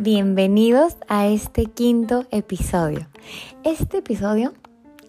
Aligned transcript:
Bienvenidos 0.00 0.96
a 1.06 1.26
este 1.26 1.66
quinto 1.66 2.24
episodio. 2.30 3.06
Este 3.62 3.98
episodio 3.98 4.54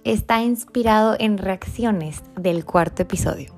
está 0.03 0.43
inspirado 0.43 1.15
en 1.17 1.37
reacciones 1.37 2.21
del 2.35 2.65
cuarto 2.65 3.01
episodio. 3.01 3.53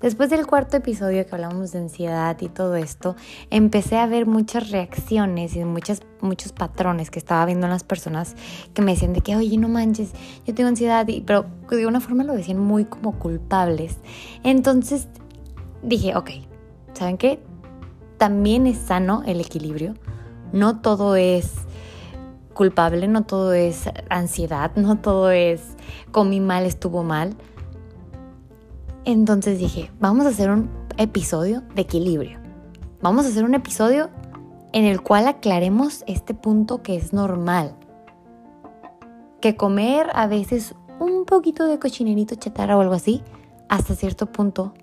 Después 0.00 0.30
del 0.30 0.46
cuarto 0.46 0.76
episodio 0.76 1.26
que 1.26 1.34
hablamos 1.34 1.72
de 1.72 1.80
ansiedad 1.80 2.40
y 2.40 2.48
todo 2.48 2.76
esto, 2.76 3.16
empecé 3.50 3.98
a 3.98 4.06
ver 4.06 4.26
muchas 4.26 4.70
reacciones 4.70 5.56
y 5.56 5.64
muchas, 5.64 6.02
muchos 6.20 6.52
patrones 6.52 7.10
que 7.10 7.18
estaba 7.18 7.44
viendo 7.44 7.66
en 7.66 7.72
las 7.72 7.84
personas 7.84 8.36
que 8.72 8.80
me 8.80 8.92
decían 8.92 9.12
de 9.12 9.20
que, 9.20 9.36
oye, 9.36 9.58
no 9.58 9.68
manches, 9.68 10.12
yo 10.46 10.54
tengo 10.54 10.68
ansiedad, 10.68 11.06
pero 11.26 11.46
de 11.68 11.86
una 11.86 12.00
forma 12.00 12.24
lo 12.24 12.34
decían 12.34 12.60
muy 12.60 12.84
como 12.84 13.18
culpables. 13.18 13.96
Entonces 14.44 15.08
dije, 15.82 16.16
ok, 16.16 16.30
¿saben 16.94 17.18
qué? 17.18 17.40
También 18.16 18.66
es 18.66 18.78
sano 18.78 19.22
el 19.26 19.40
equilibrio. 19.40 19.94
No 20.52 20.80
todo 20.80 21.16
es 21.16 21.52
culpable, 22.54 23.06
no 23.06 23.22
todo 23.22 23.52
es 23.52 23.88
ansiedad, 24.10 24.72
no 24.74 24.98
todo 24.98 25.30
es 25.30 25.62
comí 26.10 26.40
mal, 26.40 26.66
estuvo 26.66 27.04
mal. 27.04 27.36
Entonces 29.04 29.58
dije, 29.58 29.90
vamos 30.00 30.26
a 30.26 30.30
hacer 30.30 30.50
un 30.50 30.70
episodio 30.96 31.62
de 31.74 31.82
equilibrio. 31.82 32.40
Vamos 33.00 33.24
a 33.24 33.28
hacer 33.28 33.44
un 33.44 33.54
episodio 33.54 34.10
en 34.72 34.84
el 34.84 35.00
cual 35.00 35.28
aclaremos 35.28 36.02
este 36.06 36.34
punto 36.34 36.82
que 36.82 36.96
es 36.96 37.12
normal. 37.12 37.76
Que 39.40 39.54
comer 39.56 40.08
a 40.14 40.26
veces 40.26 40.74
un 40.98 41.24
poquito 41.26 41.66
de 41.66 41.78
cochinerito 41.78 42.34
chatarra 42.34 42.76
o 42.76 42.80
algo 42.80 42.94
así, 42.94 43.22
hasta 43.68 43.94
cierto 43.94 44.26
punto, 44.26 44.74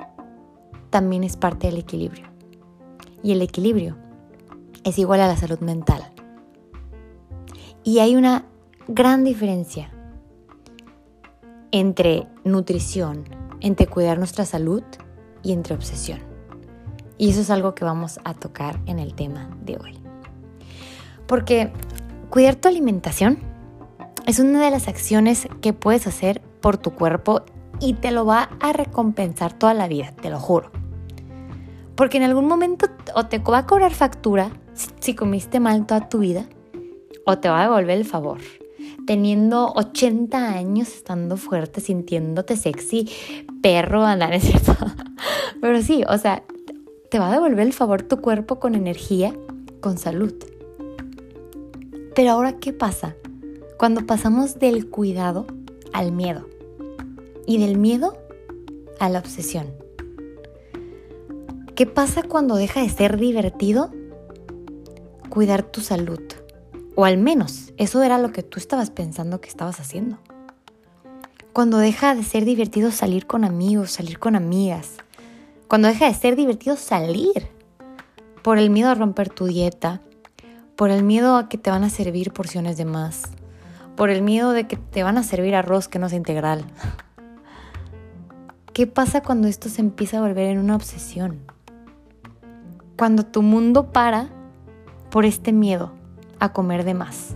también 0.90 1.24
es 1.26 1.36
parte 1.36 1.68
del 1.68 1.78
equilibrio. 1.78 2.28
Y 3.22 3.34
el 3.34 3.42
equilibrio 3.42 3.98
es 4.86 4.98
igual 5.00 5.20
a 5.20 5.28
la 5.28 5.36
salud 5.36 5.60
mental. 5.60 6.14
Y 7.84 8.00
hay 8.00 8.16
una 8.16 8.46
gran 8.88 9.26
diferencia 9.26 9.92
entre 11.72 12.28
nutrición, 12.46 13.26
entre 13.60 13.88
cuidar 13.88 14.18
nuestra 14.18 14.46
salud 14.46 14.84
y 15.44 15.52
entre 15.52 15.76
obsesión. 15.76 16.20
Y 17.18 17.32
eso 17.32 17.42
es 17.42 17.50
algo 17.50 17.76
que 17.76 17.84
vamos 17.84 18.20
a 18.24 18.34
tocar 18.34 18.80
en 18.86 19.00
el 19.00 19.14
tema 19.16 19.50
de 19.64 19.78
hoy. 19.78 20.00
Porque 21.28 21.74
cuidar 22.30 22.56
tu 22.56 22.68
alimentación 22.68 23.40
es 24.28 24.40
una 24.40 24.64
de 24.64 24.72
las 24.72 24.88
acciones 24.88 25.48
que 25.62 25.74
puedes 25.74 26.08
hacer 26.08 26.42
por 26.62 26.78
tu 26.78 26.92
cuerpo 26.92 27.44
y 27.80 27.94
te 27.94 28.12
lo 28.12 28.26
va 28.26 28.50
a 28.60 28.72
recompensar 28.74 29.54
toda 29.54 29.74
la 29.74 29.88
vida, 29.88 30.14
te 30.22 30.30
lo 30.30 30.40
juro. 30.40 30.72
Porque 31.96 32.18
en 32.18 32.24
algún 32.24 32.48
momento 32.48 32.88
o 33.16 33.26
te 33.28 33.40
va 33.40 33.60
a 33.60 33.66
cobrar 33.66 33.94
factura 33.94 34.52
si 35.00 35.16
comiste 35.16 35.60
mal 35.60 35.86
toda 35.86 36.10
tu 36.10 36.20
vida 36.20 36.46
o 37.26 37.38
te 37.38 37.50
va 37.50 37.62
a 37.62 37.64
devolver 37.64 37.98
el 37.98 38.06
favor 38.06 38.40
teniendo 39.06 39.72
80 39.76 40.54
años, 40.54 40.90
estando 40.90 41.38
fuerte, 41.38 41.82
sintiéndote 41.82 42.58
sexy, 42.58 43.10
perro, 43.62 44.04
andar, 44.06 44.34
es 44.34 44.44
cierto. 44.44 44.76
Pero 45.62 45.82
sí, 45.82 46.04
o 46.08 46.18
sea, 46.18 46.44
te 47.10 47.20
va 47.20 47.30
a 47.30 47.34
devolver 47.34 47.66
el 47.66 47.74
favor 47.74 48.02
tu 48.02 48.22
cuerpo 48.22 48.60
con 48.60 48.76
energía, 48.76 49.34
con 49.82 49.98
salud. 49.98 50.34
Pero 52.16 52.32
ahora, 52.32 52.54
¿qué 52.60 52.74
pasa? 52.74 53.16
Cuando 53.78 54.06
pasamos 54.06 54.60
del 54.60 54.90
cuidado 54.90 55.46
al 55.94 56.12
miedo 56.12 56.48
y 57.46 57.58
del 57.58 57.78
miedo 57.78 58.18
a 59.00 59.10
la 59.10 59.20
obsesión. 59.20 59.85
¿Qué 61.76 61.86
pasa 61.86 62.24
cuando 62.24 62.56
deja 62.56 62.80
de 62.80 62.88
ser 62.88 63.18
divertido 63.18 63.92
cuidar 65.28 65.62
tu 65.62 65.82
salud? 65.82 66.22
O 66.96 67.04
al 67.04 67.18
menos 67.18 67.74
eso 67.76 68.02
era 68.02 68.18
lo 68.18 68.32
que 68.32 68.44
tú 68.44 68.60
estabas 68.60 68.92
pensando 68.92 69.42
que 69.42 69.50
estabas 69.50 69.82
haciendo. 69.82 70.18
Cuando 71.52 71.78
deja 71.78 72.16
de 72.16 72.24
ser 72.24 72.46
divertido 72.46 72.92
salir 72.92 73.28
con 73.28 73.44
amigos, 73.44 73.92
salir 73.92 74.20
con 74.20 74.38
amigas. 74.38 74.94
Cuando 75.68 75.90
deja 75.90 76.06
de 76.06 76.14
ser 76.14 76.38
divertido 76.38 76.78
salir. 76.78 77.50
Por 78.42 78.58
el 78.58 78.70
miedo 78.70 78.90
a 78.90 78.96
romper 78.96 79.28
tu 79.28 79.46
dieta. 79.46 80.00
Por 80.78 80.92
el 80.92 81.04
miedo 81.04 81.36
a 81.36 81.50
que 81.50 81.58
te 81.58 81.72
van 81.72 81.84
a 81.84 81.90
servir 81.90 82.32
porciones 82.32 82.78
de 82.78 82.86
más. 82.86 83.24
Por 83.98 84.10
el 84.10 84.22
miedo 84.22 84.52
de 84.52 84.66
que 84.66 84.78
te 84.78 85.04
van 85.04 85.18
a 85.18 85.24
servir 85.24 85.56
arroz 85.56 85.90
que 85.90 86.00
no 86.00 86.08
es 86.08 86.14
integral. 86.14 86.64
¿Qué 88.72 88.88
pasa 88.88 89.20
cuando 89.20 89.50
esto 89.50 89.68
se 89.68 89.82
empieza 89.82 90.20
a 90.20 90.22
volver 90.22 90.52
en 90.52 90.60
una 90.60 90.78
obsesión? 90.78 91.54
Cuando 92.98 93.26
tu 93.26 93.42
mundo 93.42 93.92
para 93.92 94.30
por 95.12 95.26
este 95.26 95.52
miedo 95.52 95.92
a 96.40 96.54
comer 96.54 96.84
de 96.84 96.94
más. 96.94 97.36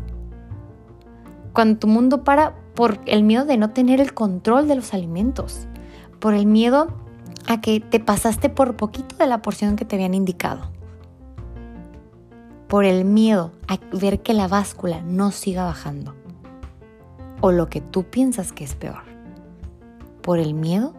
Cuando 1.53 1.79
tu 1.79 1.87
mundo 1.87 2.23
para 2.23 2.55
por 2.75 2.99
el 3.05 3.23
miedo 3.23 3.45
de 3.45 3.57
no 3.57 3.71
tener 3.71 3.99
el 3.99 4.13
control 4.13 4.67
de 4.67 4.75
los 4.75 4.93
alimentos, 4.93 5.67
por 6.19 6.33
el 6.33 6.45
miedo 6.45 6.87
a 7.47 7.59
que 7.59 7.79
te 7.79 7.99
pasaste 7.99 8.49
por 8.49 8.77
poquito 8.77 9.17
de 9.17 9.27
la 9.27 9.41
porción 9.41 9.75
que 9.75 9.83
te 9.83 9.95
habían 9.95 10.13
indicado, 10.13 10.71
por 12.69 12.85
el 12.85 13.03
miedo 13.03 13.51
a 13.67 13.79
ver 13.97 14.21
que 14.21 14.33
la 14.33 14.47
báscula 14.47 15.01
no 15.01 15.31
siga 15.31 15.65
bajando, 15.65 16.15
o 17.41 17.51
lo 17.51 17.69
que 17.69 17.81
tú 17.81 18.03
piensas 18.03 18.53
que 18.53 18.63
es 18.63 18.75
peor, 18.75 19.03
por 20.21 20.39
el 20.39 20.53
miedo 20.53 20.93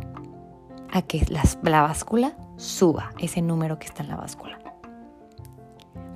a 0.92 1.02
que 1.02 1.24
la, 1.30 1.44
la 1.62 1.82
báscula 1.82 2.36
suba 2.60 3.10
ese 3.18 3.42
número 3.42 3.78
que 3.78 3.86
está 3.86 4.02
en 4.02 4.08
la 4.10 4.16
báscula. 4.16 4.58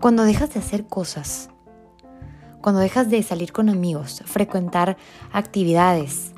Cuando 0.00 0.24
dejas 0.24 0.52
de 0.52 0.60
hacer 0.60 0.86
cosas 0.86 1.48
cuando 2.64 2.80
dejas 2.80 3.10
de 3.10 3.22
salir 3.22 3.52
con 3.52 3.68
amigos, 3.68 4.22
frecuentar 4.24 4.96
actividades, 5.34 6.32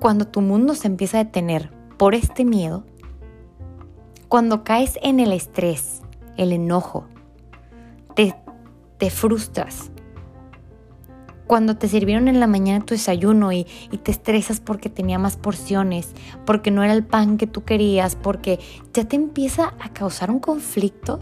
cuando 0.00 0.26
tu 0.26 0.42
mundo 0.42 0.74
se 0.74 0.86
empieza 0.86 1.16
a 1.18 1.24
detener 1.24 1.70
por 1.96 2.14
este 2.14 2.44
miedo, 2.44 2.84
cuando 4.28 4.62
caes 4.62 4.98
en 5.02 5.18
el 5.18 5.32
estrés, 5.32 6.02
el 6.36 6.52
enojo, 6.52 7.06
te, 8.14 8.36
te 8.98 9.08
frustras, 9.08 9.90
cuando 11.46 11.76
te 11.76 11.88
sirvieron 11.88 12.28
en 12.28 12.40
la 12.40 12.46
mañana 12.46 12.84
tu 12.84 12.94
desayuno 12.94 13.52
y, 13.52 13.66
y, 13.90 13.98
te 13.98 14.10
estresas 14.10 14.60
porque 14.60 14.88
tenía 14.88 15.18
más 15.18 15.36
porciones, 15.36 16.12
porque 16.46 16.70
no 16.70 16.82
era 16.82 16.92
el 16.92 17.04
pan 17.04 17.36
que 17.36 17.46
tú 17.46 17.64
querías, 17.64 18.16
porque 18.16 18.58
ya 18.92 19.04
te 19.04 19.16
empieza 19.16 19.74
a 19.80 19.90
causar 19.90 20.30
un 20.30 20.40
conflicto 20.40 21.20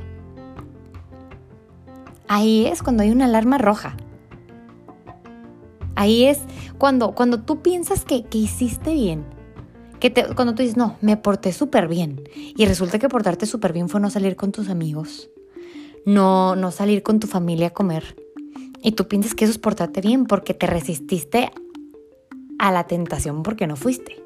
Ahí 2.34 2.64
es 2.64 2.82
cuando 2.82 3.02
hay 3.02 3.10
una 3.10 3.26
alarma 3.26 3.58
roja. 3.58 3.94
Ahí 5.96 6.24
es 6.24 6.38
cuando, 6.78 7.14
cuando 7.14 7.42
tú 7.42 7.60
piensas 7.60 8.06
que, 8.06 8.24
hiciste 8.32 8.94
bien. 8.94 9.26
Que 10.00 10.14
cuando 10.34 10.54
tú 10.54 10.62
dices, 10.62 10.78
no, 10.78 10.96
me 11.02 11.18
porté 11.18 11.52
súper 11.52 11.88
bien. 11.88 12.22
Y 12.34 12.64
resulta 12.64 12.98
que 12.98 13.10
portarte 13.10 13.44
súper 13.44 13.74
bien 13.74 13.90
fue 13.90 14.00
no 14.00 14.08
salir 14.08 14.34
con 14.34 14.50
tus 14.50 14.70
amigos. 14.70 15.28
No, 16.06 16.56
no 16.56 16.70
salir 16.70 17.02
con 17.02 17.20
tu 17.20 17.26
familia 17.26 17.66
a 17.66 17.70
comer. 17.74 18.16
Y 18.82 18.92
tú 18.92 19.08
piensas 19.08 19.34
que 19.34 19.44
eso 19.44 19.52
es 19.52 19.58
portarte 19.58 20.00
bien 20.00 20.26
porque 20.26 20.54
te 20.54 20.66
resististe 20.66 21.50
a 22.58 22.72
la 22.72 22.86
tentación 22.86 23.42
porque 23.42 23.66
no 23.66 23.76
fuiste 23.76 24.22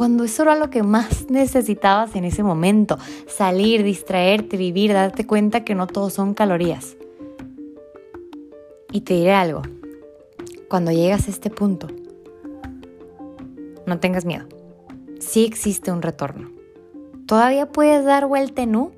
cuando 0.00 0.24
eso 0.24 0.44
era 0.44 0.56
lo 0.56 0.70
que 0.70 0.82
más 0.82 1.28
necesitabas 1.28 2.16
en 2.16 2.24
ese 2.24 2.42
momento. 2.42 2.98
Salir, 3.28 3.82
distraerte, 3.82 4.56
vivir, 4.56 4.94
darte 4.94 5.26
cuenta 5.26 5.62
que 5.62 5.74
no 5.74 5.86
todo 5.86 6.08
son 6.08 6.32
calorías. 6.32 6.96
Y 8.90 9.02
te 9.02 9.12
diré 9.12 9.34
algo, 9.34 9.60
cuando 10.70 10.90
llegas 10.90 11.28
a 11.28 11.30
este 11.30 11.50
punto, 11.50 11.88
no 13.84 14.00
tengas 14.00 14.24
miedo. 14.24 14.46
Sí 15.18 15.44
existe 15.44 15.92
un 15.92 16.00
retorno. 16.00 16.50
Todavía 17.26 17.70
puedes 17.70 18.02
dar 18.02 18.26
vuelta 18.26 18.62
en 18.62 18.76
U, 18.76 18.92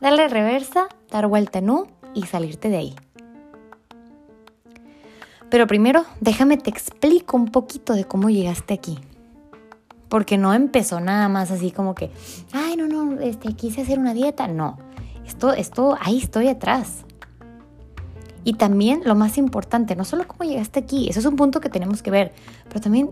darle 0.00 0.26
reversa, 0.26 0.88
dar 1.08 1.28
vuelta 1.28 1.60
en 1.60 1.70
U 1.70 1.86
y 2.14 2.24
salirte 2.24 2.68
de 2.68 2.78
ahí. 2.78 2.96
Pero 5.50 5.66
primero, 5.66 6.04
déjame 6.20 6.56
te 6.58 6.70
explico 6.70 7.36
un 7.36 7.46
poquito 7.46 7.94
de 7.94 8.04
cómo 8.04 8.28
llegaste 8.28 8.74
aquí 8.74 8.98
porque 10.08 10.38
no 10.38 10.54
empezó 10.54 11.00
nada 11.00 11.28
más 11.28 11.50
así 11.50 11.70
como 11.70 11.94
que, 11.94 12.10
ay, 12.52 12.76
no, 12.76 12.88
no, 12.88 13.20
este, 13.20 13.52
quise 13.54 13.82
hacer 13.82 13.98
una 13.98 14.14
dieta. 14.14 14.48
No, 14.48 14.78
esto, 15.26 15.52
esto, 15.52 15.96
hay 16.00 16.16
historia 16.16 16.52
atrás. 16.52 17.04
Y 18.44 18.54
también 18.54 19.02
lo 19.04 19.14
más 19.14 19.36
importante, 19.36 19.94
no 19.94 20.04
solo 20.04 20.26
cómo 20.26 20.48
llegaste 20.48 20.80
aquí, 20.80 21.08
eso 21.08 21.20
es 21.20 21.26
un 21.26 21.36
punto 21.36 21.60
que 21.60 21.68
tenemos 21.68 22.02
que 22.02 22.10
ver, 22.10 22.32
pero 22.68 22.80
también 22.80 23.10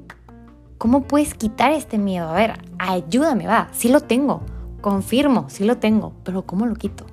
cómo 0.78 1.02
puedes 1.02 1.34
quitar 1.34 1.72
este 1.72 1.98
miedo. 1.98 2.28
A 2.28 2.32
ver, 2.32 2.54
ayúdame, 2.78 3.46
va, 3.46 3.68
sí 3.72 3.88
lo 3.88 4.00
tengo, 4.00 4.40
confirmo, 4.80 5.46
sí 5.48 5.64
lo 5.64 5.76
tengo, 5.76 6.14
pero 6.24 6.46
¿cómo 6.46 6.64
lo 6.64 6.74
quito? 6.74 7.04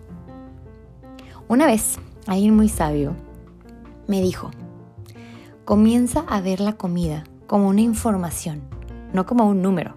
Una 1.50 1.66
vez, 1.66 1.98
alguien 2.26 2.56
muy 2.56 2.70
sabio 2.70 3.14
me 4.08 4.22
dijo, 4.22 4.52
comienza 5.66 6.22
a 6.22 6.42
ver 6.42 6.60
la 6.60 6.74
comida 6.74 7.24
como 7.48 7.68
una 7.70 7.82
información 7.82 8.74
no 9.14 9.26
como 9.26 9.48
un 9.48 9.62
número. 9.62 9.96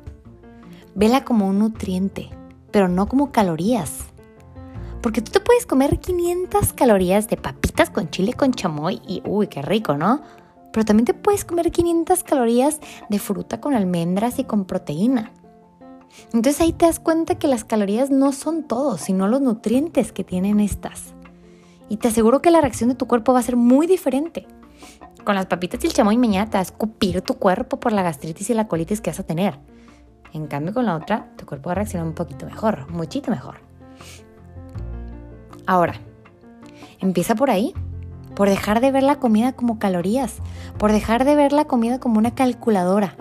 Vela 0.94 1.24
como 1.24 1.48
un 1.48 1.58
nutriente, 1.58 2.30
pero 2.70 2.86
no 2.88 3.08
como 3.08 3.32
calorías. 3.32 4.04
Porque 5.02 5.22
tú 5.22 5.32
te 5.32 5.40
puedes 5.40 5.66
comer 5.66 5.98
500 5.98 6.72
calorías 6.74 7.28
de 7.28 7.36
papitas 7.36 7.90
con 7.90 8.10
chile 8.10 8.34
con 8.34 8.52
chamoy 8.52 9.00
y 9.06 9.22
uy, 9.24 9.48
qué 9.48 9.62
rico, 9.62 9.96
¿no? 9.96 10.22
Pero 10.72 10.84
también 10.84 11.06
te 11.06 11.14
puedes 11.14 11.44
comer 11.44 11.70
500 11.70 12.22
calorías 12.22 12.80
de 13.08 13.18
fruta 13.18 13.60
con 13.60 13.74
almendras 13.74 14.38
y 14.38 14.44
con 14.44 14.64
proteína. 14.64 15.32
Entonces 16.32 16.60
ahí 16.60 16.72
te 16.72 16.86
das 16.86 17.00
cuenta 17.00 17.36
que 17.36 17.48
las 17.48 17.64
calorías 17.64 18.10
no 18.10 18.32
son 18.32 18.64
todo, 18.64 18.98
sino 18.98 19.28
los 19.28 19.40
nutrientes 19.40 20.12
que 20.12 20.24
tienen 20.24 20.60
estas. 20.60 21.14
Y 21.88 21.98
te 21.98 22.08
aseguro 22.08 22.42
que 22.42 22.50
la 22.50 22.60
reacción 22.60 22.88
de 22.88 22.96
tu 22.96 23.06
cuerpo 23.06 23.32
va 23.32 23.40
a 23.40 23.44
ser 23.44 23.56
muy 23.56 23.86
diferente. 23.86 24.46
Con 25.26 25.34
las 25.34 25.46
papitas 25.46 25.82
y 25.82 25.88
el 25.88 25.92
chamoy 25.92 26.16
mañana 26.18 26.48
te 26.48 26.56
vas 26.56 26.68
a 26.68 26.72
escupir 26.72 27.20
tu 27.20 27.34
cuerpo 27.34 27.80
por 27.80 27.90
la 27.90 28.04
gastritis 28.04 28.48
y 28.48 28.54
la 28.54 28.68
colitis 28.68 29.00
que 29.00 29.10
vas 29.10 29.18
a 29.18 29.24
tener. 29.24 29.58
En 30.32 30.46
cambio 30.46 30.72
con 30.72 30.86
la 30.86 30.94
otra, 30.94 31.32
tu 31.36 31.44
cuerpo 31.46 31.66
va 31.66 31.72
a 31.72 31.74
reaccionar 31.74 32.06
un 32.06 32.14
poquito 32.14 32.46
mejor, 32.46 32.88
muchito 32.92 33.32
mejor. 33.32 33.56
Ahora, 35.66 35.94
empieza 37.00 37.34
por 37.34 37.50
ahí, 37.50 37.74
por 38.36 38.48
dejar 38.48 38.80
de 38.80 38.92
ver 38.92 39.02
la 39.02 39.16
comida 39.16 39.52
como 39.52 39.80
calorías, 39.80 40.36
por 40.78 40.92
dejar 40.92 41.24
de 41.24 41.34
ver 41.34 41.50
la 41.50 41.64
comida 41.64 41.98
como 41.98 42.18
una 42.18 42.36
calculadora, 42.36 43.16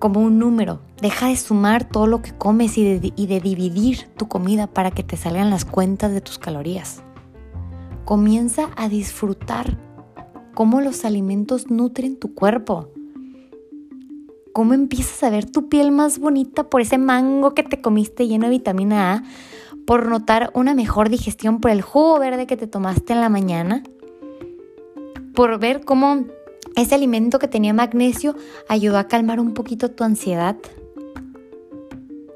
como 0.00 0.18
un 0.18 0.40
número. 0.40 0.80
Deja 1.00 1.28
de 1.28 1.36
sumar 1.36 1.84
todo 1.84 2.08
lo 2.08 2.20
que 2.20 2.32
comes 2.32 2.76
y 2.78 3.12
y 3.14 3.26
de 3.28 3.40
dividir 3.40 4.08
tu 4.16 4.26
comida 4.26 4.66
para 4.66 4.90
que 4.90 5.04
te 5.04 5.16
salgan 5.16 5.50
las 5.50 5.64
cuentas 5.64 6.10
de 6.10 6.20
tus 6.20 6.40
calorías. 6.40 7.04
Comienza 8.04 8.70
a 8.74 8.88
disfrutar 8.88 9.78
cómo 10.54 10.80
los 10.80 11.04
alimentos 11.04 11.70
nutren 11.70 12.16
tu 12.16 12.34
cuerpo. 12.34 12.88
Cómo 14.52 14.74
empiezas 14.74 15.22
a 15.22 15.30
ver 15.30 15.50
tu 15.50 15.68
piel 15.68 15.90
más 15.92 16.18
bonita 16.18 16.68
por 16.68 16.80
ese 16.80 16.98
mango 16.98 17.54
que 17.54 17.62
te 17.62 17.80
comiste 17.80 18.28
lleno 18.28 18.46
de 18.46 18.50
vitamina 18.50 19.14
A 19.14 19.24
por 19.86 20.06
notar 20.08 20.50
una 20.54 20.74
mejor 20.74 21.08
digestión 21.08 21.60
por 21.60 21.70
el 21.70 21.82
jugo 21.82 22.18
verde 22.18 22.46
que 22.46 22.56
te 22.56 22.66
tomaste 22.66 23.12
en 23.12 23.20
la 23.20 23.28
mañana, 23.28 23.82
por 25.34 25.58
ver 25.58 25.84
cómo 25.84 26.24
ese 26.76 26.94
alimento 26.94 27.38
que 27.38 27.48
tenía 27.48 27.72
magnesio 27.72 28.36
ayudó 28.68 28.98
a 28.98 29.08
calmar 29.08 29.40
un 29.40 29.54
poquito 29.54 29.90
tu 29.90 30.04
ansiedad. 30.04 30.56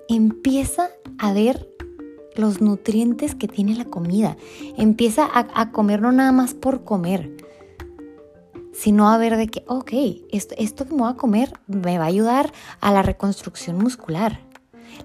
Empieza 0.08 0.90
a 1.18 1.32
ver 1.32 1.68
los 2.34 2.60
nutrientes 2.60 3.34
que 3.34 3.48
tiene 3.48 3.74
la 3.74 3.84
comida. 3.84 4.36
Empieza 4.76 5.28
a, 5.32 5.72
comer 5.72 6.02
no 6.02 6.12
nada 6.12 6.32
más 6.32 6.54
por 6.54 6.84
comer, 6.84 7.36
sino 8.76 9.08
a 9.08 9.18
ver 9.18 9.36
de 9.36 9.48
que, 9.48 9.64
ok, 9.66 9.92
esto, 10.30 10.54
esto 10.58 10.86
que 10.86 10.92
me 10.92 11.02
voy 11.02 11.12
a 11.12 11.16
comer 11.16 11.52
me 11.66 11.98
va 11.98 12.04
a 12.04 12.08
ayudar 12.08 12.52
a 12.80 12.92
la 12.92 13.02
reconstrucción 13.02 13.78
muscular. 13.78 14.40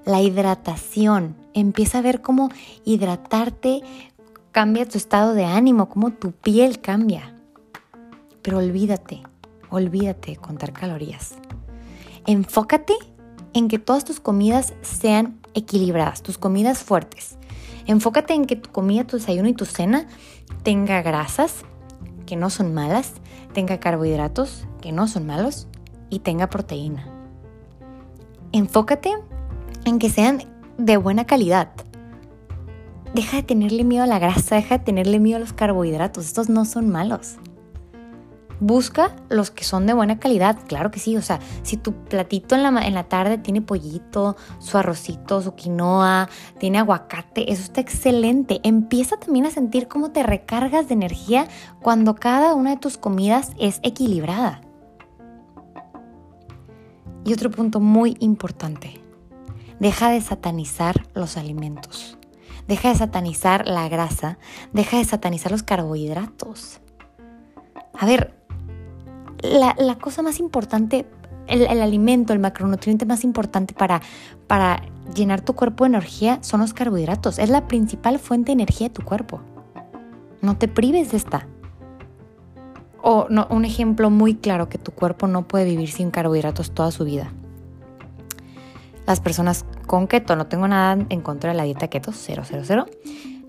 La 0.05 0.21
hidratación, 0.21 1.35
empieza 1.53 1.99
a 1.99 2.01
ver 2.01 2.21
cómo 2.21 2.49
hidratarte 2.85 3.81
cambia 4.51 4.87
tu 4.87 4.97
estado 4.97 5.33
de 5.33 5.45
ánimo, 5.45 5.89
cómo 5.89 6.11
tu 6.11 6.31
piel 6.31 6.81
cambia. 6.81 7.33
Pero 8.41 8.57
olvídate, 8.57 9.21
olvídate 9.69 10.31
de 10.31 10.37
contar 10.37 10.73
calorías. 10.73 11.35
Enfócate 12.25 12.93
en 13.53 13.67
que 13.67 13.79
todas 13.79 14.05
tus 14.05 14.19
comidas 14.19 14.73
sean 14.81 15.39
equilibradas, 15.53 16.21
tus 16.21 16.37
comidas 16.37 16.79
fuertes. 16.79 17.37
Enfócate 17.85 18.33
en 18.33 18.45
que 18.45 18.55
tu 18.55 18.69
comida, 18.69 19.05
tu 19.05 19.17
desayuno 19.17 19.49
y 19.49 19.53
tu 19.53 19.65
cena 19.65 20.07
tenga 20.63 21.01
grasas, 21.01 21.63
que 22.31 22.37
no 22.37 22.49
son 22.49 22.73
malas, 22.73 23.11
tenga 23.53 23.81
carbohidratos, 23.81 24.65
que 24.79 24.93
no 24.93 25.09
son 25.09 25.25
malos, 25.25 25.67
y 26.09 26.19
tenga 26.19 26.49
proteína. 26.49 27.05
Enfócate 28.53 29.11
en 29.83 29.99
que 29.99 30.09
sean 30.09 30.41
de 30.77 30.95
buena 30.95 31.25
calidad. 31.25 31.73
Deja 33.13 33.35
de 33.35 33.43
tenerle 33.43 33.83
miedo 33.83 34.05
a 34.05 34.07
la 34.07 34.17
grasa, 34.17 34.55
deja 34.55 34.77
de 34.77 34.85
tenerle 34.85 35.19
miedo 35.19 35.35
a 35.35 35.39
los 35.41 35.51
carbohidratos, 35.51 36.25
estos 36.25 36.47
no 36.47 36.63
son 36.63 36.89
malos. 36.89 37.35
Busca 38.61 39.15
los 39.27 39.51
que 39.51 39.65
son 39.65 39.85
de 39.85 39.93
buena 39.93 40.19
calidad, 40.19 40.57
claro 40.67 40.91
que 40.91 40.99
sí, 40.99 41.17
o 41.17 41.21
sea, 41.21 41.39
si 41.63 41.75
tu 41.75 41.93
platito 42.05 42.55
en 42.55 42.63
la, 42.63 42.69
en 42.85 42.93
la 42.93 43.05
tarde 43.05 43.37
tiene 43.37 43.61
pollito, 43.61 44.37
su 44.59 44.77
arrocito, 44.77 45.41
su 45.41 45.55
quinoa, 45.55 46.29
tiene 46.59 46.79
aguacate, 46.79 47.51
eso 47.51 47.63
está 47.63 47.81
excelente. 47.81 48.61
Empieza 48.63 49.17
también 49.17 49.47
a 49.47 49.51
sentir 49.51 49.89
cómo 49.89 50.11
te 50.11 50.23
recargas 50.23 50.87
de 50.87 50.93
energía 50.93 51.47
cuando 51.81 52.15
cada 52.15 52.53
una 52.53 52.69
de 52.69 52.77
tus 52.77 52.97
comidas 52.97 53.51
es 53.59 53.79
equilibrada. 53.83 54.61
Y 57.25 57.33
otro 57.33 57.51
punto 57.51 57.79
muy 57.79 58.15
importante, 58.19 59.01
Deja 59.81 60.11
de 60.11 60.21
satanizar 60.21 61.07
los 61.15 61.37
alimentos. 61.37 62.19
Deja 62.67 62.89
de 62.89 62.95
satanizar 62.95 63.67
la 63.67 63.89
grasa. 63.89 64.37
Deja 64.73 64.97
de 64.97 65.05
satanizar 65.05 65.51
los 65.51 65.63
carbohidratos. 65.63 66.81
A 67.97 68.05
ver, 68.05 68.39
la, 69.41 69.97
cosa 69.99 70.21
más 70.21 70.39
importante, 70.39 71.05
el, 71.47 71.81
alimento, 71.81 72.33
el 72.33 72.39
macronutriente 72.39 73.05
más 73.05 73.23
importante 73.23 73.73
para, 73.73 74.01
para 74.47 74.83
llenar 75.15 75.41
tu 75.41 75.53
cuerpo 75.53 75.83
de 75.83 75.89
energía 75.89 76.39
son 76.41 76.61
los 76.61 76.73
carbohidratos. 76.73 77.39
Es 77.39 77.49
la 77.49 77.67
principal 77.67 78.19
fuente 78.19 78.47
de 78.47 78.53
energía 78.53 78.87
de 78.87 78.93
tu 78.93 79.03
cuerpo. 79.03 79.41
No 80.41 80.57
te 80.57 80.67
prives 80.67 81.11
de 81.11 81.17
esta. 81.17 81.47
O 83.03 83.27
un 83.49 83.65
ejemplo 83.65 84.09
muy 84.09 84.35
claro 84.35 84.69
que 84.69 84.77
tu 84.77 84.91
cuerpo 84.91 85.27
no 85.27 85.47
puede 85.47 85.65
vivir 85.65 85.89
sin 85.91 86.11
carbohidratos 86.11 86.71
toda 86.71 86.91
su 86.91 87.03
vida 87.03 87.31
las 89.11 89.19
personas 89.19 89.65
con 89.87 90.07
keto. 90.07 90.35
No 90.35 90.47
tengo 90.47 90.67
nada 90.67 91.05
en 91.09 91.21
contra 91.21 91.51
de 91.51 91.57
la 91.57 91.63
dieta 91.63 91.87
keto, 91.89 92.11
000. 92.11 92.43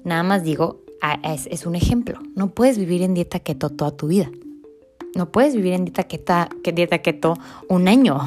Nada 0.04 0.22
más 0.22 0.42
digo, 0.42 0.80
ah, 1.00 1.18
es, 1.22 1.46
es 1.46 1.66
un 1.66 1.74
ejemplo. 1.74 2.18
No 2.34 2.50
puedes 2.50 2.78
vivir 2.78 3.02
en 3.02 3.14
dieta 3.14 3.40
keto 3.40 3.70
toda 3.70 3.92
tu 3.92 4.08
vida. 4.08 4.30
No 5.14 5.30
puedes 5.30 5.54
vivir 5.54 5.74
en 5.74 5.84
dieta 5.84 6.04
keto, 6.04 6.34
dieta 6.64 6.98
keto 6.98 7.34
un 7.68 7.88
año. 7.88 8.18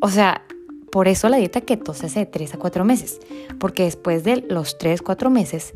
O 0.00 0.08
sea, 0.08 0.42
por 0.90 1.08
eso 1.08 1.28
la 1.28 1.36
dieta 1.36 1.60
keto 1.60 1.94
se 1.94 2.06
hace 2.06 2.20
de 2.20 2.26
3 2.26 2.54
a 2.54 2.58
4 2.58 2.84
meses. 2.84 3.20
Porque 3.58 3.84
después 3.84 4.24
de 4.24 4.44
los 4.48 4.78
3, 4.78 5.02
4 5.02 5.30
meses 5.30 5.72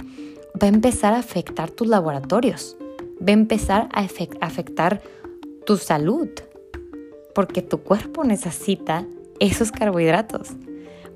va 0.60 0.66
a 0.66 0.70
empezar 0.70 1.14
a 1.14 1.18
afectar 1.18 1.70
tus 1.70 1.88
laboratorios. 1.88 2.76
Va 3.20 3.28
a 3.28 3.32
empezar 3.32 3.88
a 3.92 4.06
afectar 4.40 5.02
tu 5.66 5.76
salud. 5.76 6.28
Porque 7.34 7.62
tu 7.62 7.78
cuerpo 7.82 8.24
necesita 8.24 9.06
esos 9.40 9.72
carbohidratos 9.72 10.56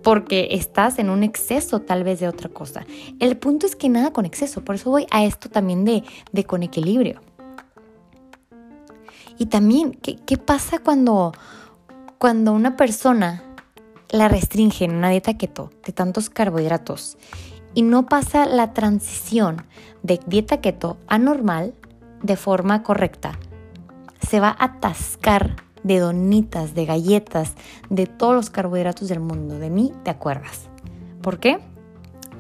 porque 0.05 0.49
estás 0.53 0.99
en 0.99 1.09
un 1.09 1.25
exceso 1.25 1.81
tal 1.81 2.05
vez 2.05 2.21
de 2.21 2.29
otra 2.29 2.51
cosa. 2.51 2.87
El 3.19 3.37
punto 3.39 3.67
es 3.67 3.75
que 3.75 3.89
nada 3.89 4.13
con 4.13 4.27
exceso, 4.27 4.63
por 4.63 4.77
eso 4.77 4.91
voy 4.91 5.07
a 5.11 5.25
esto 5.25 5.49
también 5.49 5.85
de, 5.85 6.05
de 6.31 6.45
con 6.45 6.63
equilibrio. 6.63 7.21
Y 9.39 9.47
también, 9.47 9.93
¿qué, 9.93 10.17
qué 10.17 10.37
pasa 10.37 10.79
cuando, 10.79 11.33
cuando 12.19 12.53
una 12.53 12.77
persona 12.77 13.43
la 14.11 14.29
restringe 14.29 14.85
en 14.85 14.95
una 14.95 15.11
dieta 15.11 15.37
keto 15.37 15.71
de 15.85 15.93
tantos 15.93 16.31
carbohidratos 16.31 17.17
y 17.75 17.83
no 17.83 18.07
pasa 18.07 18.47
la 18.47 18.73
transición 18.73 19.67
de 20.03 20.21
dieta 20.27 20.61
keto 20.61 20.99
a 21.09 21.19
normal 21.19 21.75
de 22.23 22.37
forma 22.37 22.83
correcta? 22.83 23.39
Se 24.21 24.41
va 24.41 24.49
a 24.49 24.65
atascar 24.65 25.57
de 25.83 25.99
donitas, 25.99 26.75
de 26.75 26.87
galletas, 26.87 27.55
de 27.91 28.07
todos 28.07 28.35
los 28.35 28.51
carbohidratos 28.51 29.09
del 29.09 29.21
mundo. 29.21 29.59
De 29.59 29.71
mí 29.71 29.93
te 30.03 30.11
acuerdas. 30.11 30.69
¿Por 31.23 31.39
qué? 31.39 31.61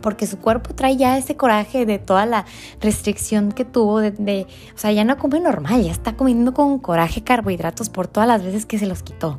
Porque 0.04 0.26
su 0.26 0.38
cuerpo 0.38 0.74
trae 0.74 0.96
ya 0.96 1.16
ese 1.16 1.36
coraje 1.36 1.86
de 1.86 1.98
toda 1.98 2.26
la 2.26 2.44
restricción 2.80 3.52
que 3.52 3.64
tuvo 3.64 4.00
de, 4.00 4.46
o 4.74 4.78
sea, 4.78 4.92
ya 4.92 5.04
no 5.04 5.16
come 5.16 5.40
normal, 5.40 5.82
ya 5.82 5.92
está 5.92 6.14
comiendo 6.14 6.52
con 6.52 6.78
coraje 6.78 7.24
carbohidratos 7.24 7.88
por 7.88 8.06
todas 8.06 8.28
las 8.28 8.44
veces 8.44 8.66
que 8.66 8.78
se 8.78 8.86
los 8.86 9.02
quitó. 9.02 9.38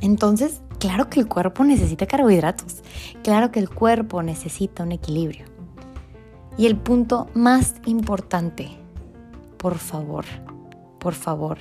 Entonces, 0.00 0.60
claro 0.80 1.08
que 1.08 1.20
el 1.20 1.28
cuerpo 1.28 1.62
necesita 1.62 2.06
carbohidratos, 2.06 2.82
claro 3.22 3.52
que 3.52 3.60
el 3.60 3.70
cuerpo 3.70 4.22
necesita 4.24 4.82
un 4.82 4.90
equilibrio. 4.90 5.46
Y 6.58 6.66
el 6.66 6.76
punto 6.76 7.28
más 7.34 7.76
importante, 7.86 8.68
por 9.58 9.78
favor, 9.78 10.24
por 10.98 11.14
favor, 11.14 11.58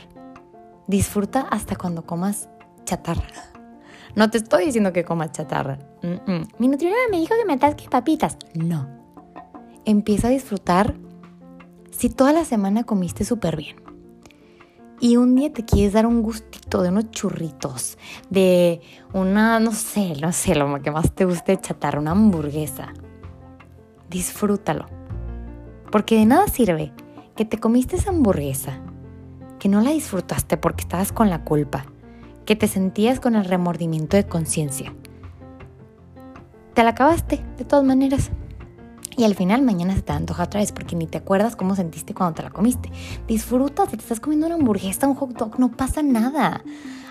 Disfruta 0.92 1.48
hasta 1.50 1.78
cuando 1.78 2.06
comas 2.06 2.50
chatarra. 2.84 3.51
No 4.16 4.30
te 4.30 4.40
estoy 4.40 4.66
diciendo 4.66 4.94
que 4.94 5.04
comas 5.04 5.32
chatarra. 5.32 5.80
Mi 6.58 6.68
nutrióloga 6.68 7.02
me 7.10 7.20
dijo 7.20 7.34
que 7.40 7.46
me 7.46 7.54
atasque 7.54 7.90
papitas. 7.90 8.38
No. 8.54 8.88
Empieza 9.86 10.28
a 10.28 10.32
disfrutar 10.32 10.96
si 11.92 12.10
toda 12.10 12.34
la 12.34 12.46
semana 12.46 12.84
comiste 12.84 13.24
súper 13.24 13.56
bien. 13.56 13.78
Y 15.00 15.18
un 15.18 15.36
día 15.36 15.52
te 15.52 15.66
quieres 15.66 15.94
dar 15.94 16.06
un 16.06 16.22
gustito 16.22 16.84
de 16.84 16.90
unos 16.90 17.10
churritos, 17.10 17.98
de 18.30 18.82
una, 19.14 19.60
no 19.60 19.72
sé, 19.72 20.14
no 20.22 20.32
sé, 20.32 20.54
lo 20.54 20.80
que 20.82 20.92
más 20.92 21.12
te 21.14 21.26
guste 21.26 21.60
chatarra, 21.60 22.00
una 22.00 22.12
hamburguesa. 22.12 22.94
Disfrútalo. 24.10 24.86
Porque 25.92 26.18
de 26.18 26.26
nada 26.26 26.48
sirve 26.48 26.94
que 27.36 27.46
te 27.46 27.60
comiste 27.60 27.96
esa 27.96 28.12
hamburguesa 28.12 28.80
que 29.60 29.70
no 29.70 29.82
la 29.82 29.92
disfrutaste 29.92 30.58
porque 30.58 30.82
estabas 30.82 31.12
con 31.12 31.30
la 31.30 31.44
culpa, 31.44 31.86
que 32.46 32.56
te 32.56 32.68
sentías 32.68 33.20
con 33.20 33.36
el 33.36 33.46
remordimiento 33.46 34.18
de 34.18 34.26
conciencia. 34.26 34.94
te 36.74 36.84
la 36.84 36.92
acabaste 36.92 37.44
de 37.58 37.66
todas 37.66 37.86
maneras. 37.86 38.32
Y 39.18 39.26
al 39.26 39.36
final 39.36 39.62
mañana 39.62 39.94
se 39.94 40.02
te 40.02 40.14
antoja 40.14 40.44
otra 40.44 40.62
vez 40.62 40.72
porque 40.72 40.96
ni 40.96 41.06
te 41.06 41.18
acuerdas 41.18 41.56
cómo 41.56 41.76
sentiste 41.76 42.14
cuando 42.14 42.36
te 42.36 42.44
la 42.44 42.50
comiste. 42.50 42.90
Disfruta, 43.28 43.86
si 43.86 43.98
te 43.98 44.04
estás 44.04 44.20
comiendo 44.22 44.48
una 44.48 44.56
hamburguesa, 44.56 45.08
un 45.08 45.16
hot 45.16 45.38
dog, 45.38 45.60
no 45.60 45.72
pasa 45.72 46.02
nada. 46.02 46.64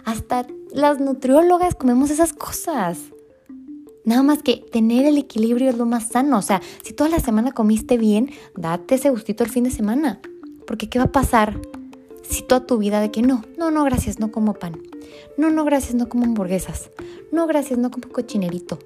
Hasta 0.05 0.47
las 0.73 0.99
nutriólogas 0.99 1.75
comemos 1.75 2.11
esas 2.11 2.33
cosas. 2.33 2.99
Nada 4.05 4.23
más 4.23 4.43
que 4.43 4.65
tener 4.73 5.05
el 5.05 5.19
equilibrio 5.19 5.69
es 5.69 5.77
lo 5.77 5.85
más 5.85 6.09
sano. 6.09 6.39
O 6.39 6.43
sea, 6.43 6.63
si 6.83 6.95
toda 6.95 7.11
la 7.11 7.21
semana 7.21 7.53
comiste 7.53 7.99
bien, 7.99 8.31
date 8.57 8.95
ese 8.95 9.11
gustito 9.11 9.45
el 9.45 9.51
fin 9.51 9.65
de 9.65 9.71
semana. 9.71 10.21
Porque 10.67 10.89
¿qué 10.89 10.99
va 10.99 11.07
a 11.07 11.13
pasar 11.13 11.61
si 12.23 12.43
toda 12.43 12.67
tu 12.67 12.79
vida 12.79 13.01
de 13.01 13.11
que 13.11 13.23
no, 13.23 13.45
no, 13.57 13.71
no, 13.71 13.85
gracias, 13.85 14.19
no 14.19 14.31
como 14.31 14.55
pan. 14.55 14.81
No, 15.37 15.51
no, 15.51 15.65
gracias, 15.65 15.95
no 15.95 16.09
como 16.09 16.25
hamburguesas. 16.25 16.91
No, 17.33 17.47
gracias, 17.47 17.79
no 17.79 17.91
como 17.91 18.09
cochinerito. 18.09 18.79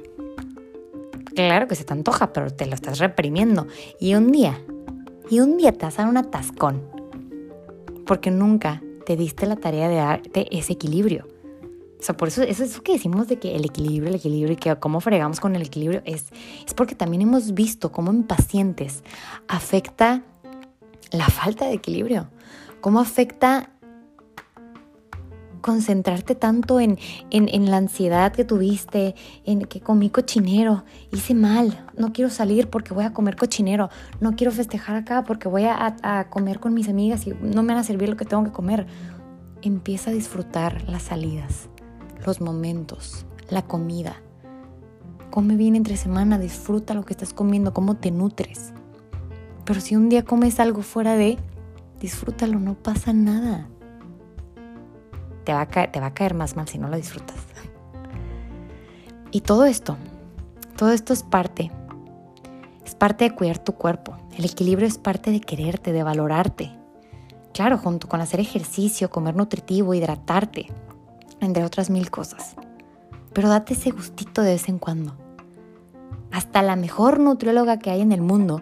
Claro 1.35 1.67
que 1.67 1.75
se 1.75 1.85
te 1.85 1.93
antoja, 1.93 2.33
pero 2.33 2.51
te 2.51 2.67
lo 2.67 2.75
estás 2.75 2.99
reprimiendo. 2.99 3.67
Y 3.99 4.15
un 4.15 4.31
día, 4.31 4.61
y 5.31 5.41
un 5.41 5.57
día 5.57 5.73
te 5.73 5.85
vas 5.85 5.99
a 5.99 6.03
dar 6.03 6.11
un 6.11 6.17
atascón. 6.17 6.83
Porque 8.07 8.31
nunca 8.31 8.83
te 9.05 9.17
diste 9.17 9.47
la 9.47 9.57
tarea 9.57 9.89
de 9.89 9.97
darte 9.97 10.47
ese 10.57 10.75
equilibrio. 10.75 11.27
O 11.99 12.03
sea, 12.07 12.17
por 12.17 12.29
eso, 12.29 12.43
eso 12.43 12.65
es 12.65 12.71
eso 12.73 12.83
que 12.83 12.93
decimos 12.93 13.29
de 13.29 13.39
que 13.39 13.57
el 13.57 13.65
equilibrio, 13.65 14.11
el 14.11 14.17
equilibrio 14.17 14.53
y 14.53 14.57
que 14.57 14.77
cómo 14.77 15.01
fregamos 15.01 15.41
con 15.41 15.57
el 15.57 15.63
equilibrio 15.63 16.03
es, 16.05 16.27
es 16.67 16.75
porque 16.75 16.95
también 16.95 17.23
hemos 17.23 17.55
visto 17.55 17.93
cómo 17.93 18.11
en 18.11 18.25
pacientes 18.25 19.03
afecta 19.49 20.23
la 21.11 21.27
falta 21.29 21.67
de 21.67 21.75
equilibrio, 21.75 22.29
cómo 22.85 23.01
afecta 23.01 23.71
concentrarte 25.63 26.35
tanto 26.35 26.81
en, 26.81 26.99
en, 27.31 27.71
la 27.71 27.79
ansiedad 27.79 28.31
que 28.31 28.45
tuviste, 28.45 29.15
en 29.47 29.63
que 29.63 29.81
comí 29.81 30.11
cochinero, 30.11 30.85
hice 31.11 31.33
mal, 31.33 31.87
no 31.97 32.13
quiero 32.13 32.29
salir 32.29 32.69
porque 32.69 32.93
voy 32.93 33.05
a 33.05 33.15
comer 33.15 33.37
cochinero, 33.37 33.89
no 34.21 34.37
quiero 34.37 34.53
festejar 34.53 34.97
acá 34.97 35.25
porque 35.25 35.49
voy 35.49 35.65
a, 35.65 35.97
a 36.03 36.29
comer 36.29 36.61
con 36.61 36.75
mis 36.75 36.91
amigas 36.91 37.27
y 37.27 37.31
no 37.31 37.63
me 37.63 37.69
van 37.73 37.79
a 37.79 37.85
servir 37.85 38.11
lo 38.11 38.19
que 38.19 38.27
tengo 38.27 38.45
que 38.45 38.53
comer. 38.53 38.87
Empieza 39.63 40.11
a 40.11 40.13
disfrutar 40.13 40.87
las 40.87 41.05
salidas 41.05 41.71
los 42.27 42.43
momentos, 42.43 43.25
la 43.49 43.63
comida. 43.63 44.17
Come 45.31 45.57
bien 45.57 45.75
entre 45.75 45.97
semana, 45.97 46.39
disfruta 46.39 46.93
lo 46.93 47.07
que 47.07 47.15
estás 47.15 47.33
comiendo, 47.33 47.73
cómo 47.73 47.97
te 47.97 48.11
nutres. 48.11 48.75
Pero 49.65 49.81
si 49.81 49.97
un 49.97 50.11
día 50.11 50.23
comes 50.23 50.61
algo 50.61 50.83
fuera 50.83 51.17
de, 51.17 51.39
disfrútalo, 52.05 52.61
no 52.61 52.75
pasa 52.75 53.15
nada. 53.15 53.67
Te 55.45 55.55
va 55.55 55.63
a 55.63 56.15
caer, 56.15 56.35
más 56.35 56.55
mal 56.55 56.69
si 56.69 56.79
no 56.79 56.89
lo 56.89 56.97
disfrutas. 56.97 57.37
Y 59.31 59.41
todo 59.41 59.65
esto, 59.65 59.97
todo 60.77 60.93
esto 60.93 61.15
es 61.15 61.23
parte, 61.23 61.71
es 62.85 62.95
parte 62.95 63.25
de 63.25 63.35
cuidar 63.35 63.59
tu 63.59 63.73
cuerpo. 63.73 64.19
El 64.37 64.45
equilibrio 64.45 64.87
es 64.87 64.99
parte 64.99 65.31
de 65.31 65.41
quererte, 65.41 65.93
de 65.93 66.03
valorarte. 66.03 66.77
Claro, 67.55 67.79
junto 67.79 68.07
con 68.07 68.21
hacer 68.21 68.39
ejercicio, 68.39 69.09
comer 69.09 69.35
nutritivo, 69.35 69.95
hidratarte, 69.95 70.67
entre 71.41 71.65
otras 71.65 71.89
mil 71.89 72.11
cosas. 72.11 72.55
Pero 73.33 73.49
date 73.49 73.73
ese 73.73 73.93
gustito 73.93 74.43
de 74.43 74.53
vez 74.53 74.69
en 74.69 74.79
cuando. 74.79 75.17
Hasta 76.31 76.61
la 76.61 76.77
mejor 76.77 77.19
nutrióloga 77.19 77.79
que 77.79 77.91
hay 77.91 78.03
en 78.03 78.13
el 78.13 78.21
mundo, 78.21 78.61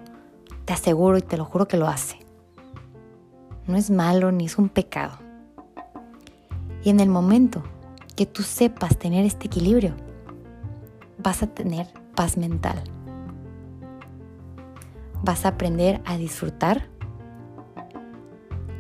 te 0.65 0.73
aseguro 0.73 1.19
y 1.19 1.23
te 1.23 1.37
lo 1.37 1.45
juro 1.45 1.67
que 1.67 1.77
lo 1.77 1.89
hace. 1.89 2.22
No 3.67 3.77
es 3.77 3.91
malo 3.91 4.33
ni 4.33 4.47
es 4.47 4.59
un 4.59 4.69
pecado. 4.69 5.19
Y 6.83 6.91
en 6.91 7.01
el 7.01 7.09
momento 7.09 7.63
que 8.17 8.27
tú 8.27 8.43
sepas 8.43 8.99
tener 8.99 9.25
este 9.25 9.47
equilibrio, 9.47 9.95
vas 11.19 11.43
a 11.43 11.47
tener 11.47 11.87
paz 12.15 12.37
mental. 12.37 12.83
Vas 15.23 15.45
a 15.45 15.51
aprender 15.51 16.01
a 16.05 16.17
disfrutar 16.17 16.89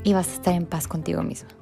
y 0.03 0.13
vas 0.13 0.29
a 0.29 0.35
estar 0.35 0.55
en 0.55 0.67
paz 0.67 0.89
contigo 0.89 1.23
mismo. 1.23 1.62